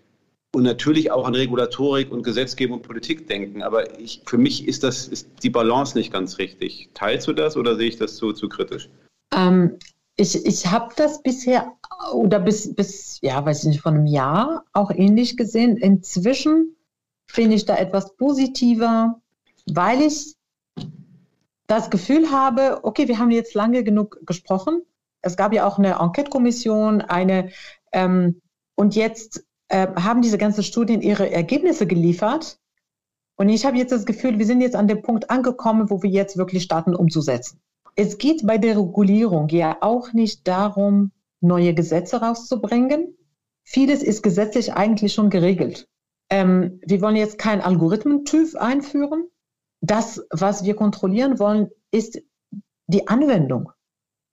[0.54, 3.62] und natürlich auch an Regulatorik und Gesetzgebung und Politik denken.
[3.62, 6.88] Aber ich, für mich ist das ist die Balance nicht ganz richtig.
[6.94, 8.88] Teilst du das oder sehe ich das zu, zu kritisch?
[9.34, 9.78] Ähm,
[10.16, 11.72] ich, ich habe das bisher
[12.12, 15.76] oder bis, bis, ja, weiß ich nicht, vor einem Jahr auch ähnlich gesehen.
[15.76, 16.76] Inzwischen
[17.34, 19.20] bin ich da etwas positiver,
[19.66, 20.34] weil ich
[21.68, 24.82] das Gefühl habe, okay, wir haben jetzt lange genug gesprochen.
[25.22, 27.50] Es gab ja auch eine Enquete-Kommission, eine,
[27.92, 28.40] ähm,
[28.74, 32.58] und jetzt äh, haben diese ganzen Studien ihre Ergebnisse geliefert.
[33.36, 36.10] Und ich habe jetzt das Gefühl, wir sind jetzt an dem Punkt angekommen, wo wir
[36.10, 37.60] jetzt wirklich starten umzusetzen
[37.98, 43.18] es geht bei der Regulierung ja auch nicht darum, neue Gesetze rauszubringen.
[43.64, 45.88] Vieles ist gesetzlich eigentlich schon geregelt.
[46.30, 49.28] Ähm, wir wollen jetzt kein Algorithmen-TÜV einführen.
[49.80, 52.22] Das, was wir kontrollieren wollen, ist
[52.86, 53.72] die Anwendung.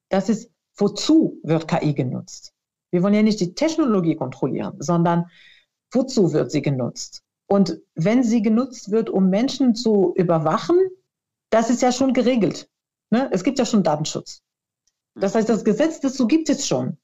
[0.09, 2.53] Das ist, wozu wird KI genutzt?
[2.91, 5.25] Wir wollen ja nicht die Technologie kontrollieren, sondern
[5.91, 7.23] wozu wird sie genutzt?
[7.47, 10.77] Und wenn sie genutzt wird, um Menschen zu überwachen,
[11.49, 12.69] das ist ja schon geregelt.
[13.15, 13.29] Ne?
[13.31, 14.41] Es gibt ja schon Datenschutz.
[15.15, 16.97] Das heißt, das Gesetz dazu gibt es schon.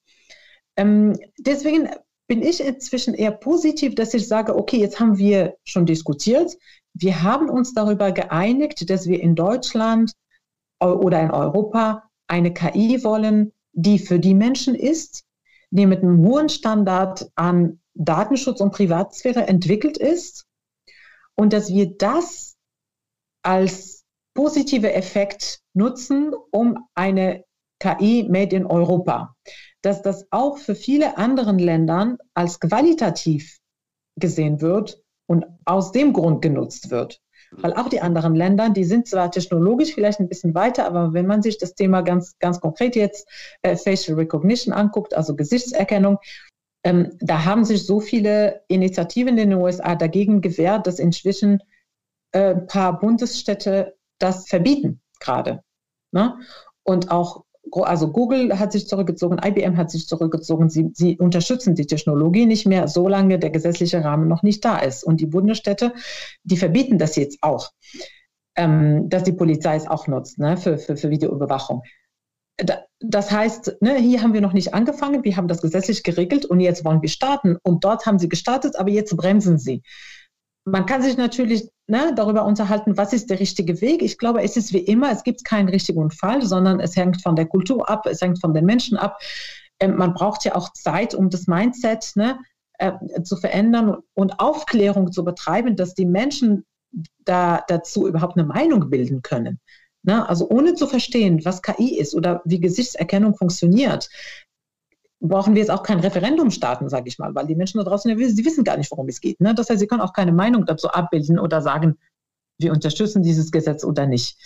[0.75, 1.87] Ähm, deswegen
[2.27, 6.57] bin ich inzwischen eher positiv, dass ich sage, okay, jetzt haben wir schon diskutiert.
[6.93, 10.11] Wir haben uns darüber geeinigt, dass wir in Deutschland
[10.81, 15.23] oder in Europa eine KI wollen, die für die Menschen ist,
[15.69, 20.45] die mit einem hohen Standard an Datenschutz und Privatsphäre entwickelt ist
[21.35, 22.57] und dass wir das
[23.43, 24.00] als
[24.41, 27.43] positive Effekt nutzen, um eine
[27.79, 29.35] KI made in Europa.
[29.83, 33.59] Dass das auch für viele anderen Ländern als qualitativ
[34.19, 37.21] gesehen wird und aus dem Grund genutzt wird.
[37.51, 41.27] Weil auch die anderen Länder, die sind zwar technologisch vielleicht ein bisschen weiter, aber wenn
[41.27, 43.29] man sich das Thema ganz, ganz konkret jetzt
[43.61, 46.17] äh, Facial Recognition anguckt, also Gesichtserkennung,
[46.83, 51.61] ähm, da haben sich so viele Initiativen in den USA dagegen gewehrt, dass inzwischen
[52.31, 55.63] äh, ein paar Bundesstädte das verbieten gerade.
[56.11, 56.37] Ne?
[56.83, 60.69] Und auch, also Google hat sich zurückgezogen, IBM hat sich zurückgezogen.
[60.69, 65.03] Sie, sie unterstützen die Technologie nicht mehr, solange der gesetzliche Rahmen noch nicht da ist.
[65.03, 65.93] Und die Bundesstädte,
[66.43, 67.71] die verbieten das jetzt auch,
[68.55, 71.83] ähm, dass die Polizei es auch nutzt ne, für, für, für Videoüberwachung.
[72.99, 76.59] Das heißt, ne, hier haben wir noch nicht angefangen, wir haben das gesetzlich geregelt und
[76.59, 77.57] jetzt wollen wir starten.
[77.63, 79.81] Und dort haben sie gestartet, aber jetzt bremsen sie.
[80.65, 84.01] Man kann sich natürlich ne, darüber unterhalten, was ist der richtige Weg.
[84.01, 87.35] Ich glaube, es ist wie immer, es gibt keinen richtigen Fall, sondern es hängt von
[87.35, 89.19] der Kultur ab, es hängt von den Menschen ab.
[89.79, 92.39] Ähm, man braucht ja auch Zeit, um das Mindset ne,
[92.77, 92.91] äh,
[93.23, 96.65] zu verändern und Aufklärung zu betreiben, dass die Menschen
[97.25, 99.59] da dazu überhaupt eine Meinung bilden können.
[100.03, 100.27] Ne?
[100.27, 104.09] Also ohne zu verstehen, was KI ist oder wie Gesichtserkennung funktioniert,
[105.21, 108.17] brauchen wir jetzt auch kein Referendum starten, sage ich mal, weil die Menschen da draußen,
[108.17, 109.39] sie wissen gar nicht, worum es geht.
[109.39, 109.53] Ne?
[109.53, 111.97] Das heißt, sie können auch keine Meinung dazu abbilden oder sagen,
[112.57, 114.37] wir unterstützen dieses Gesetz oder nicht.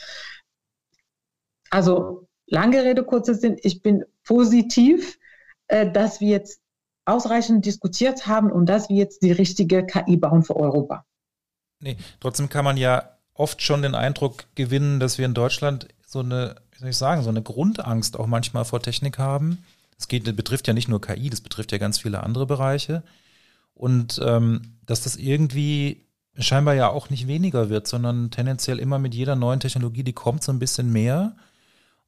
[1.70, 5.18] Also lange Rede, kurzer Sinn, ich bin positiv,
[5.68, 6.62] äh, dass wir jetzt
[7.06, 11.06] ausreichend diskutiert haben und dass wir jetzt die richtige KI bauen für Europa.
[11.80, 16.20] Nee, trotzdem kann man ja oft schon den Eindruck gewinnen, dass wir in Deutschland so
[16.20, 19.64] eine, wie soll ich sagen, so eine Grundangst auch manchmal vor Technik haben.
[19.98, 23.04] Das geht, das betrifft ja nicht nur KI, das betrifft ja ganz viele andere Bereiche.
[23.74, 26.06] Und ähm, dass das irgendwie
[26.38, 30.44] scheinbar ja auch nicht weniger wird, sondern tendenziell immer mit jeder neuen Technologie, die kommt,
[30.44, 31.36] so ein bisschen mehr.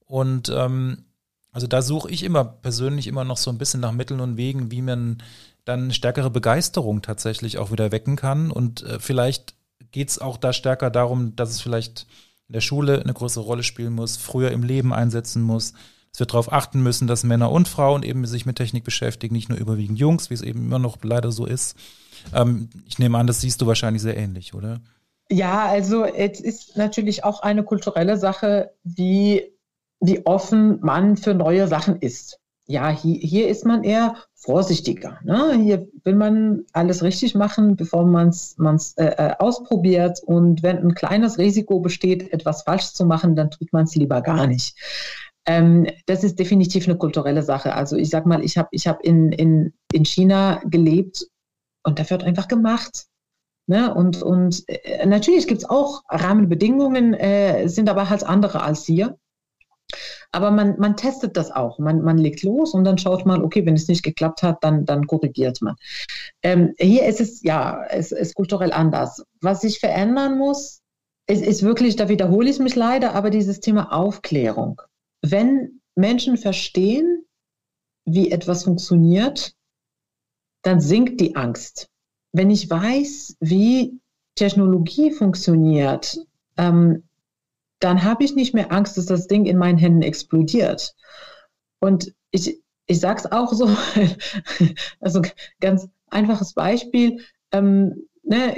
[0.05, 1.05] Und ähm,
[1.51, 4.71] also da suche ich immer persönlich immer noch so ein bisschen nach Mitteln und Wegen,
[4.71, 5.23] wie man
[5.65, 8.51] dann stärkere Begeisterung tatsächlich auch wieder wecken kann.
[8.51, 9.55] Und äh, vielleicht
[9.91, 12.05] geht es auch da stärker darum, dass es vielleicht
[12.47, 15.73] in der Schule eine größere Rolle spielen muss, früher im Leben einsetzen muss.
[16.17, 19.49] Es wird darauf achten müssen, dass Männer und Frauen eben sich mit Technik beschäftigen, nicht
[19.49, 21.75] nur überwiegend Jungs, wie es eben immer noch leider so ist.
[22.33, 24.79] Ähm, ich nehme an, das siehst du wahrscheinlich sehr ähnlich, oder?
[25.29, 29.43] Ja, also es ist natürlich auch eine kulturelle Sache, wie,
[29.99, 35.19] wie offen man für neue Sachen ist ja, hier, hier ist man eher vorsichtiger.
[35.23, 35.53] Ne?
[35.63, 40.21] Hier will man alles richtig machen, bevor man es äh, äh, ausprobiert.
[40.23, 44.21] Und wenn ein kleines Risiko besteht, etwas falsch zu machen, dann tut man es lieber
[44.21, 44.77] gar nicht.
[45.47, 47.73] Ähm, das ist definitiv eine kulturelle Sache.
[47.73, 51.25] Also ich sag mal, ich habe ich hab in, in, in China gelebt
[51.83, 53.05] und da wird einfach gemacht.
[53.65, 53.93] Ne?
[53.93, 59.17] Und, und äh, natürlich gibt es auch Rahmenbedingungen, äh, sind aber halt andere als hier.
[60.33, 61.79] Aber man, man testet das auch.
[61.79, 64.85] Man, man legt los und dann schaut man, okay, wenn es nicht geklappt hat, dann,
[64.85, 65.75] dann korrigiert man.
[66.43, 69.23] Ähm, hier ist es, ja, es ist kulturell anders.
[69.39, 70.81] Was sich verändern muss,
[71.27, 74.81] ist, ist wirklich, da wiederhole ich mich leider, aber dieses Thema Aufklärung.
[75.31, 77.25] Wenn Menschen verstehen,
[78.05, 79.53] wie etwas funktioniert,
[80.61, 81.89] dann sinkt die Angst.
[82.31, 83.99] Wenn ich weiß, wie
[84.35, 86.17] Technologie funktioniert,
[86.57, 87.03] ähm,
[87.79, 90.95] dann habe ich nicht mehr Angst, dass das Ding in meinen Händen explodiert.
[91.79, 93.69] Und ich, ich sage es auch so,
[94.99, 95.21] also
[95.59, 97.21] ganz einfaches Beispiel.
[97.51, 98.55] Ähm, ne,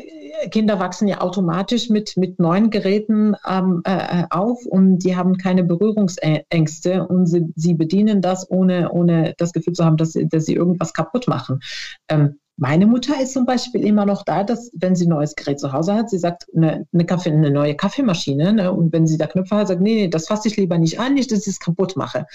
[0.52, 5.64] Kinder wachsen ja automatisch mit, mit neuen Geräten ähm, äh, auf und die haben keine
[5.64, 10.56] Berührungsängste und sie, sie bedienen das, ohne, ohne das Gefühl zu haben, dass, dass sie
[10.56, 11.60] irgendwas kaputt machen.
[12.08, 15.62] Ähm, meine Mutter ist zum Beispiel immer noch da, dass wenn sie ein neues Gerät
[15.62, 19.18] zu Hause hat, sie sagt, eine, eine, Kaffee, eine neue Kaffeemaschine, ne, und wenn sie
[19.18, 21.54] da Knöpfe hat, sagt, nee, nee, das fasse ich lieber nicht an, nicht, dass ich
[21.54, 22.26] es kaputt mache.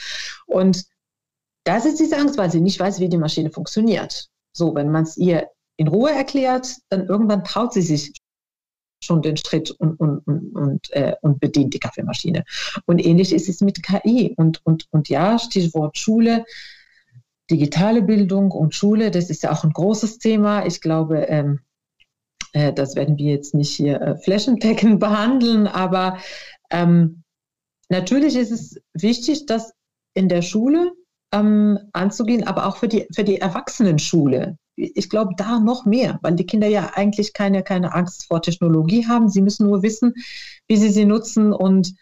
[0.46, 0.84] Und
[1.64, 4.28] das ist diese Angst, weil sie nicht weiß, wie die Maschine funktioniert.
[4.52, 8.12] So, wenn man es ihr in Ruhe erklärt, dann irgendwann traut sie sich
[9.02, 12.44] schon den Schritt und, und, und, und, äh, und bedient die Kaffeemaschine.
[12.87, 14.34] Und ähnlich ist es mit KI.
[14.37, 16.44] Und, und, und ja, Stichwort Schule
[17.50, 20.66] digitale Bildung und Schule, das ist ja auch ein großes Thema.
[20.66, 21.60] Ich glaube, ähm,
[22.52, 26.18] äh, das werden wir jetzt nicht hier äh, flächendeckend behandeln, aber
[26.70, 27.22] ähm,
[27.88, 29.72] natürlich ist es wichtig, das
[30.14, 30.92] in der Schule
[31.32, 34.56] ähm, anzugehen, aber auch für die, für die Erwachsenenschule.
[34.76, 39.06] Ich glaube, da noch mehr, weil die Kinder ja eigentlich keine, keine Angst vor Technologie
[39.06, 39.28] haben.
[39.28, 40.14] Sie müssen nur wissen,
[40.66, 41.94] wie sie sie nutzen und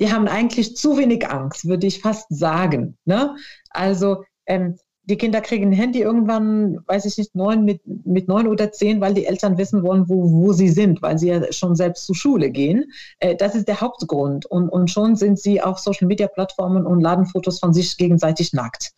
[0.00, 2.96] die haben eigentlich zu wenig Angst, würde ich fast sagen.
[3.04, 3.34] Ne?
[3.70, 4.76] Also ähm,
[5.08, 9.00] die Kinder kriegen ein Handy irgendwann, weiß ich nicht, neun mit, mit neun oder zehn,
[9.00, 12.14] weil die Eltern wissen wollen, wo, wo sie sind, weil sie ja schon selbst zur
[12.14, 12.92] Schule gehen.
[13.18, 14.44] Äh, das ist der Hauptgrund.
[14.44, 18.52] Und, und schon sind sie auf Social Media Plattformen und laden Fotos von sich gegenseitig
[18.52, 18.92] nackt.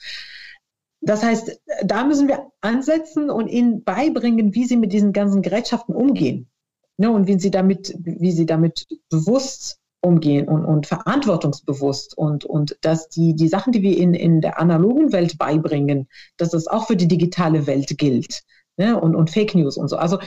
[1.01, 5.95] Das heißt, da müssen wir ansetzen und ihnen beibringen, wie sie mit diesen ganzen Gerätschaften
[5.95, 6.51] umgehen.
[6.99, 12.77] Ne, und wie sie damit, wie sie damit bewusst umgehen und, und verantwortungsbewusst und, und
[12.83, 16.87] dass die, die Sachen, die wir in, in der analogen Welt beibringen, dass das auch
[16.87, 18.43] für die digitale Welt gilt
[18.77, 19.01] ne?
[19.01, 19.97] und, und Fake News und so.
[19.97, 20.19] Also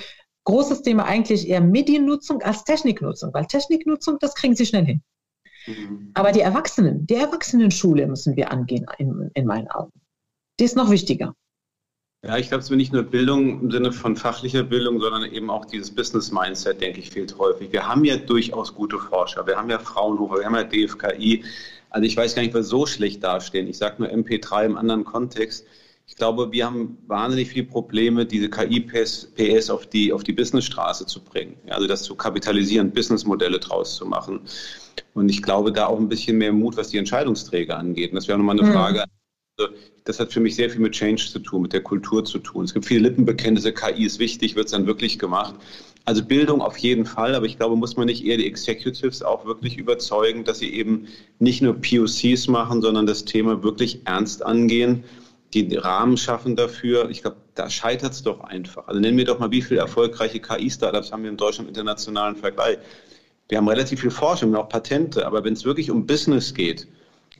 [0.45, 5.03] großes Thema eigentlich eher Mediennutzung als Techniknutzung, weil Techniknutzung, das kriegen sie schnell hin.
[5.67, 6.11] Mhm.
[6.13, 9.91] Aber die Erwachsenen, die Erwachsenenschule müssen wir angehen in, in meinen Augen.
[10.59, 11.33] Die ist noch wichtiger.
[12.25, 15.49] Ja, ich glaube, es ist nicht nur Bildung im Sinne von fachlicher Bildung, sondern eben
[15.49, 17.73] auch dieses Business-Mindset, denke ich, fehlt häufig.
[17.73, 19.45] Wir haben ja durchaus gute Forscher.
[19.45, 21.43] Wir haben ja Fraunhofer, wir haben ja DFKI.
[21.89, 23.67] Also ich weiß gar nicht, wir so schlecht dastehen.
[23.67, 25.65] Ich sage nur MP3 im anderen Kontext.
[26.07, 31.21] Ich glaube, wir haben wahnsinnig viele Probleme, diese KI-PS auf die, auf die Businessstraße zu
[31.21, 31.57] bringen.
[31.69, 34.41] Also das zu kapitalisieren, Businessmodelle draus zu machen.
[35.13, 38.11] Und ich glaube, da auch ein bisschen mehr Mut, was die Entscheidungsträger angeht.
[38.11, 38.73] Und das wäre nochmal eine mhm.
[38.73, 39.01] Frage.
[39.01, 39.22] Also,
[40.05, 42.65] das hat für mich sehr viel mit Change zu tun, mit der Kultur zu tun.
[42.65, 45.55] Es gibt viele Lippenbekenntnisse, KI ist wichtig, wird es dann wirklich gemacht.
[46.05, 49.45] Also Bildung auf jeden Fall, aber ich glaube, muss man nicht eher die Executives auch
[49.45, 51.07] wirklich überzeugen, dass sie eben
[51.39, 55.03] nicht nur POCs machen, sondern das Thema wirklich ernst angehen,
[55.53, 57.09] die Rahmen schaffen dafür.
[57.09, 58.87] Ich glaube, da scheitert es doch einfach.
[58.87, 62.35] Also nennen wir doch mal, wie viele erfolgreiche KI-Startups haben wir in Deutschland im internationalen
[62.35, 62.79] Vergleich.
[63.47, 66.87] Wir haben relativ viel Forschung, und auch Patente, aber wenn es wirklich um Business geht,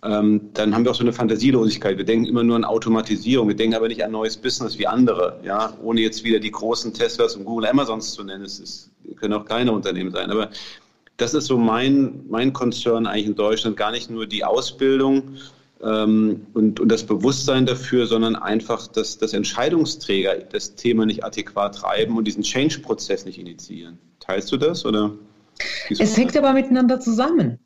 [0.03, 1.97] ähm, dann haben wir auch so eine Fantasielosigkeit.
[1.97, 5.39] Wir denken immer nur an Automatisierung, wir denken aber nicht an neues Business wie andere,
[5.43, 8.43] ja, ohne jetzt wieder die großen Teslas und Google, Amazons zu nennen.
[8.43, 10.49] Es ist, können auch kleine Unternehmen sein, aber
[11.15, 15.37] das ist so mein, mein Konzern eigentlich in Deutschland, gar nicht nur die Ausbildung
[15.81, 21.75] ähm, und, und das Bewusstsein dafür, sondern einfach, dass, dass Entscheidungsträger das Thema nicht adäquat
[21.75, 23.99] treiben und diesen Change-Prozess nicht initiieren.
[24.19, 25.11] Teilst du das oder?
[25.87, 27.59] Es hängt aber miteinander zusammen.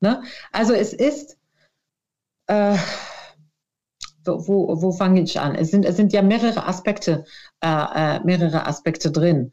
[0.00, 0.22] Ne?
[0.50, 1.36] Also es ist
[2.46, 2.76] äh,
[4.24, 5.54] wo, wo fange ich an?
[5.54, 7.24] Es sind, es sind ja mehrere Aspekte,
[7.60, 9.52] äh, äh, mehrere Aspekte drin.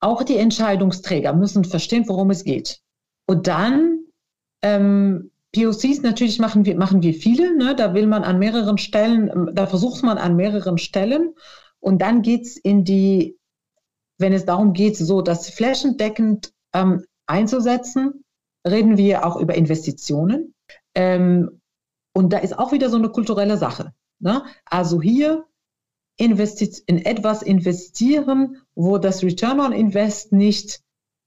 [0.00, 2.80] Auch die Entscheidungsträger müssen verstehen, worum es geht.
[3.26, 4.04] Und dann
[4.62, 7.56] ähm, POCs natürlich machen wir, machen wir viele.
[7.56, 7.74] Ne?
[7.74, 11.34] Da will man an mehreren Stellen, da versucht man an mehreren Stellen.
[11.80, 13.36] Und dann geht es in die,
[14.18, 18.24] wenn es darum geht, so das flächendeckend ähm, einzusetzen,
[18.66, 20.54] reden wir auch über Investitionen.
[20.94, 21.57] Ähm,
[22.12, 23.94] und da ist auch wieder so eine kulturelle Sache.
[24.20, 24.44] Ne?
[24.64, 25.46] Also hier
[26.16, 30.82] investi in etwas investieren, wo das Return on Invest nicht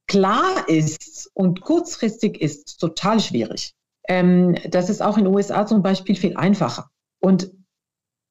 [0.08, 3.74] klar ist und kurzfristig ist, total schwierig.
[4.08, 6.90] Ähm, das ist auch in den USA zum Beispiel viel einfacher.
[7.22, 7.52] Und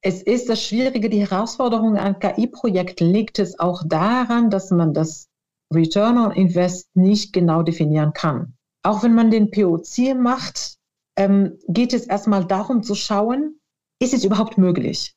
[0.03, 5.29] es ist das Schwierige, die Herausforderung an KI-Projekten liegt es auch daran, dass man das
[5.73, 8.55] Return on Invest nicht genau definieren kann.
[8.83, 10.80] Auch wenn man den POC macht,
[11.17, 13.61] ähm, geht es erstmal darum zu schauen,
[14.01, 15.15] ist es überhaupt möglich,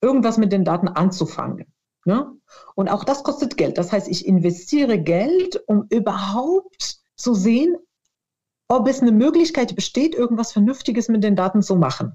[0.00, 1.66] irgendwas mit den Daten anzufangen.
[2.04, 2.32] Ne?
[2.74, 3.78] Und auch das kostet Geld.
[3.78, 7.76] Das heißt, ich investiere Geld, um überhaupt zu sehen,
[8.68, 12.14] ob es eine Möglichkeit besteht, irgendwas Vernünftiges mit den Daten zu machen.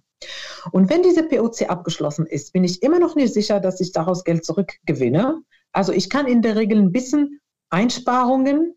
[0.71, 4.23] Und wenn diese POC abgeschlossen ist, bin ich immer noch nicht sicher, dass ich daraus
[4.23, 5.41] Geld zurückgewinne.
[5.71, 7.39] Also ich kann in der Regel ein bisschen
[7.69, 8.75] Einsparungen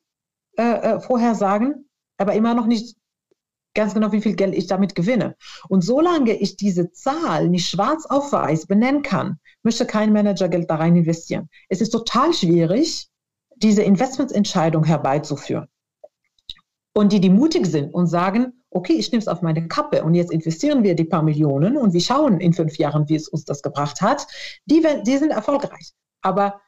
[0.57, 1.35] äh, äh vorher
[2.19, 2.97] aber immer noch nicht
[3.77, 5.37] ganz genau, wie viel Geld ich damit gewinne.
[5.69, 10.69] Und solange ich diese Zahl nicht schwarz auf weiß benennen kann, möchte kein Manager Geld
[10.69, 11.49] da rein investieren.
[11.69, 13.09] Es ist total schwierig,
[13.57, 15.69] diese Investmentsentscheidung herbeizuführen.
[16.93, 20.15] Und die, die mutig sind und sagen, okay, ich nehme es auf meine Kappe und
[20.15, 23.45] jetzt investieren wir die paar Millionen und wir schauen in fünf Jahren, wie es uns
[23.45, 24.27] das gebracht hat,
[24.65, 25.93] die, die sind erfolgreich.
[26.23, 26.61] Aber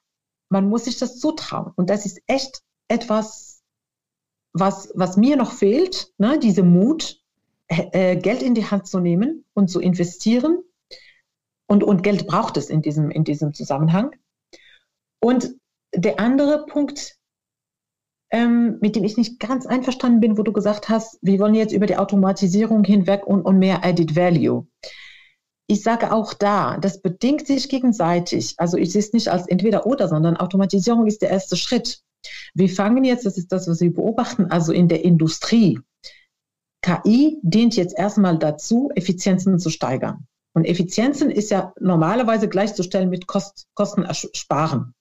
[0.50, 1.72] man muss sich das zutrauen.
[1.76, 3.47] Und das ist echt etwas
[4.52, 7.20] was, was mir noch fehlt, ne, diese Mut,
[7.68, 10.58] äh, Geld in die Hand zu nehmen und zu investieren.
[11.66, 14.16] Und, und Geld braucht es in diesem, in diesem Zusammenhang.
[15.20, 15.54] Und
[15.94, 17.18] der andere Punkt,
[18.30, 21.72] ähm, mit dem ich nicht ganz einverstanden bin, wo du gesagt hast, wir wollen jetzt
[21.72, 24.66] über die Automatisierung hinweg und, und mehr Added Value.
[25.66, 28.54] Ich sage auch da, das bedingt sich gegenseitig.
[28.56, 32.02] Also ich sehe es nicht als entweder oder, sondern Automatisierung ist der erste Schritt.
[32.54, 35.80] Wir fangen jetzt, das ist das, was wir beobachten, also in der Industrie.
[36.82, 40.26] KI dient jetzt erstmal dazu, Effizienzen zu steigern.
[40.54, 44.94] Und Effizienzen ist ja normalerweise gleichzustellen mit Kost, Kosten sparen.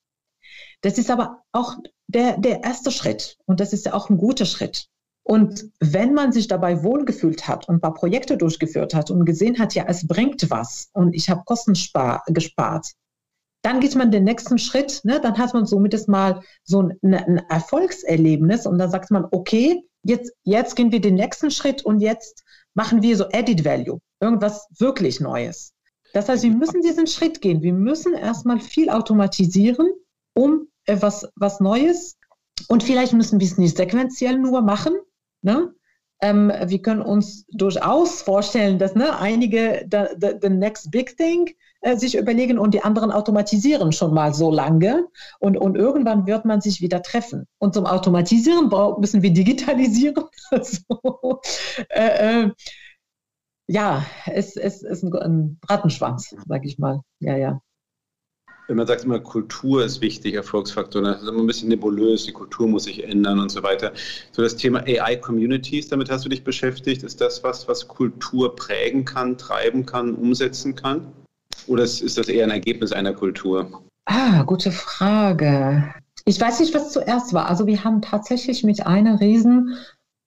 [0.81, 3.37] Das ist aber auch der, der erste Schritt.
[3.45, 4.87] Und das ist ja auch ein guter Schritt.
[5.23, 9.59] Und wenn man sich dabei wohlgefühlt hat und ein paar Projekte durchgeführt hat und gesehen
[9.59, 11.73] hat, ja, es bringt was und ich habe Kosten
[12.27, 12.93] gespart,
[13.67, 15.19] dann geht man den nächsten Schritt, ne?
[15.19, 20.31] dann hat man somit mal so ein, ein, Erfolgserlebnis und dann sagt man, okay, jetzt,
[20.43, 25.19] jetzt gehen wir den nächsten Schritt und jetzt machen wir so Added Value, irgendwas wirklich
[25.19, 25.73] Neues.
[26.13, 27.61] Das heißt, wir müssen diesen Schritt gehen.
[27.61, 29.89] Wir müssen erstmal viel automatisieren,
[30.33, 32.15] um äh, was, was Neues.
[32.69, 34.93] Und vielleicht müssen wir es nicht sequenziell nur machen.
[35.41, 35.73] Ne?
[36.21, 41.49] Ähm, wir können uns durchaus vorstellen, dass ne, einige the, the, the next big thing
[41.87, 45.07] äh, sich überlegen und die anderen automatisieren schon mal so lange
[45.39, 47.47] und, und irgendwann wird man sich wieder treffen.
[47.59, 48.69] Und zum Automatisieren
[48.99, 50.25] müssen wir digitalisieren.
[50.61, 51.41] so,
[51.89, 52.51] äh, äh,
[53.67, 57.01] ja, es, es ist ein, ein Rattenschwanz, sag ich mal.
[57.19, 57.61] Ja, ja
[58.67, 62.33] wenn man sagt immer, Kultur ist wichtig, Erfolgsfaktor, das ist immer ein bisschen nebulös, die
[62.33, 63.93] Kultur muss sich ändern und so weiter.
[64.33, 67.03] So das Thema AI-Communities, damit hast du dich beschäftigt.
[67.03, 71.13] Ist das was, was Kultur prägen kann, treiben kann, umsetzen kann?
[71.67, 73.83] Oder ist das eher ein Ergebnis einer Kultur?
[74.05, 75.93] Ah, gute Frage.
[76.25, 77.49] Ich weiß nicht, was zuerst war.
[77.49, 79.75] Also wir haben tatsächlich mit einer riesen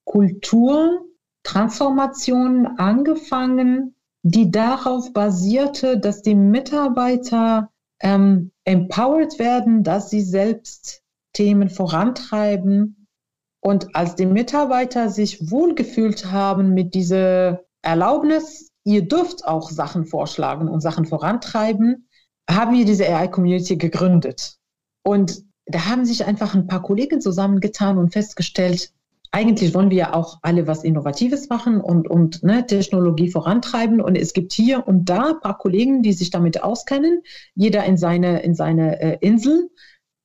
[0.04, 7.70] Kulturtransformation angefangen, die darauf basierte, dass die Mitarbeiter
[8.00, 13.06] ähm, empowered werden, dass sie selbst Themen vorantreiben.
[13.60, 20.68] Und als die Mitarbeiter sich wohlgefühlt haben mit dieser Erlaubnis, ihr dürft auch Sachen vorschlagen
[20.68, 22.08] und Sachen vorantreiben,
[22.48, 24.56] haben wir diese AI-Community gegründet.
[25.02, 28.92] Und da haben sich einfach ein paar Kollegen zusammengetan und festgestellt,
[29.32, 34.00] eigentlich wollen wir ja auch alle was Innovatives machen und, und ne, Technologie vorantreiben.
[34.00, 37.22] Und es gibt hier und da ein paar Kollegen, die sich damit auskennen,
[37.54, 39.70] jeder in seine, in seine äh, Insel.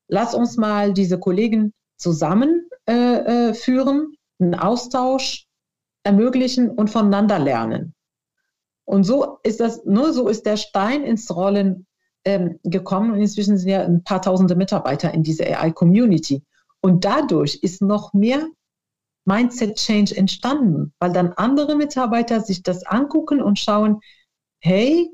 [0.08, 4.08] Lass uns mal diese Kollegen zusammenführen, äh, äh,
[4.40, 5.46] einen Austausch
[6.04, 7.95] ermöglichen und voneinander lernen.
[8.86, 11.88] Und so ist das, nur so ist der Stein ins Rollen
[12.24, 16.44] ähm, gekommen und inzwischen sind ja ein paar tausende Mitarbeiter in dieser AI-Community.
[16.82, 18.48] Und dadurch ist noch mehr
[19.26, 24.02] Mindset-Change entstanden, weil dann andere Mitarbeiter sich das angucken und schauen,
[24.60, 25.10] hey,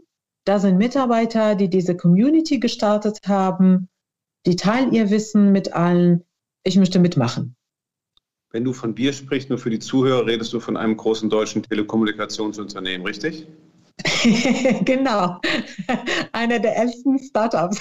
[0.45, 3.89] da sind Mitarbeiter, die diese Community gestartet haben,
[4.45, 6.25] die teilen ihr Wissen mit allen,
[6.63, 7.55] ich möchte mitmachen.
[8.51, 11.63] Wenn du von Bier sprichst, nur für die Zuhörer, redest du von einem großen deutschen
[11.63, 13.47] Telekommunikationsunternehmen, richtig?
[14.85, 15.37] genau,
[16.31, 17.79] einer der ältesten Startups.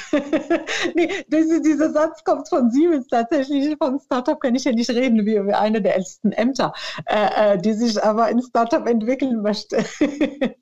[0.95, 3.77] nee, diese, dieser Satz kommt von Siemens tatsächlich.
[3.79, 6.73] Von Startup kann ich ja nicht reden, wie, einer der ältesten Ämter,
[7.07, 9.85] äh, äh die sich aber in Startup entwickeln möchte.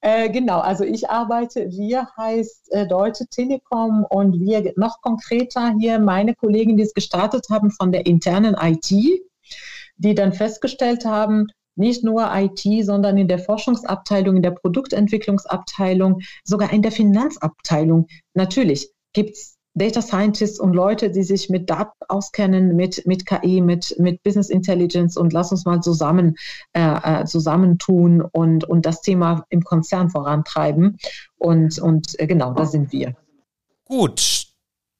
[0.00, 5.98] äh, genau, also ich arbeite, wir heißt äh, Deutsche Telekom und wir noch konkreter hier
[5.98, 8.92] meine Kollegen, die es gestartet haben von der internen IT,
[10.00, 11.46] die dann festgestellt haben,
[11.76, 18.06] nicht nur IT, sondern in der Forschungsabteilung, in der Produktentwicklungsabteilung, sogar in der Finanzabteilung.
[18.34, 23.60] Natürlich gibt es Data Scientists und Leute, die sich mit Daten auskennen, mit, mit KI,
[23.60, 26.34] mit, mit Business Intelligence und lass uns mal zusammen
[26.72, 30.98] äh, äh, zusammentun und, und das Thema im Konzern vorantreiben.
[31.38, 33.14] Und, und äh, genau, da sind wir.
[33.84, 34.39] Gut,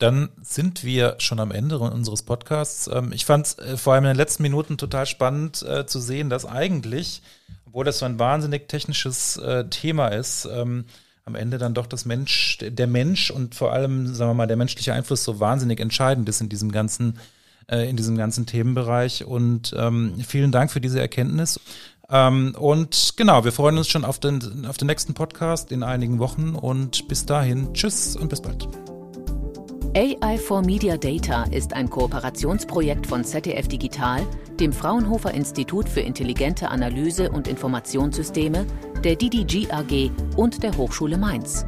[0.01, 2.89] dann sind wir schon am Ende unseres Podcasts.
[2.93, 6.01] Ähm, ich fand es äh, vor allem in den letzten Minuten total spannend äh, zu
[6.01, 7.23] sehen, dass eigentlich,
[7.67, 10.87] obwohl das so ein wahnsinnig technisches äh, Thema ist, ähm,
[11.27, 14.57] am Ende dann doch das Mensch, der Mensch und vor allem, sagen wir mal, der
[14.57, 17.19] menschliche Einfluss so wahnsinnig entscheidend ist in diesem ganzen,
[17.69, 19.27] in diesem ganzen Themenbereich.
[19.27, 21.61] Und ähm, vielen Dank für diese Erkenntnis.
[22.09, 26.57] und genau, wir freuen uns schon auf den, auf den nächsten Podcast in einigen Wochen
[26.57, 28.67] und bis dahin, tschüss und bis bald.
[29.97, 34.25] AI for Media Data ist ein Kooperationsprojekt von ZDF Digital,
[34.61, 38.67] dem Fraunhofer Institut für intelligente Analyse und Informationssysteme,
[39.03, 41.67] der DDG AG und der Hochschule Mainz.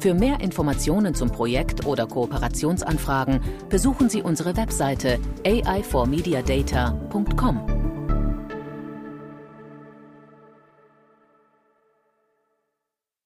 [0.00, 8.01] Für mehr Informationen zum Projekt oder Kooperationsanfragen besuchen Sie unsere Webseite aiformediadata.com.